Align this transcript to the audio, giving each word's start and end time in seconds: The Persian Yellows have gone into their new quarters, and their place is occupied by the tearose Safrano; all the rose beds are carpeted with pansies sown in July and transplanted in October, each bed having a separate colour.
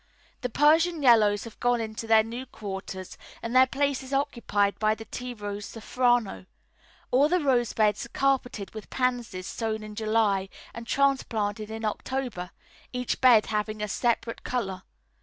The 0.41 0.49
Persian 0.49 1.03
Yellows 1.03 1.43
have 1.43 1.59
gone 1.59 1.79
into 1.79 2.07
their 2.07 2.23
new 2.23 2.47
quarters, 2.47 3.19
and 3.43 3.55
their 3.55 3.67
place 3.67 4.01
is 4.01 4.11
occupied 4.11 4.79
by 4.79 4.95
the 4.95 5.05
tearose 5.05 5.67
Safrano; 5.67 6.47
all 7.11 7.29
the 7.29 7.39
rose 7.39 7.73
beds 7.73 8.03
are 8.03 8.09
carpeted 8.09 8.73
with 8.73 8.89
pansies 8.89 9.45
sown 9.45 9.83
in 9.83 9.93
July 9.93 10.49
and 10.73 10.87
transplanted 10.87 11.69
in 11.69 11.85
October, 11.85 12.49
each 12.91 13.21
bed 13.21 13.45
having 13.53 13.79
a 13.79 13.87
separate 13.87 14.41
colour. 14.43 14.81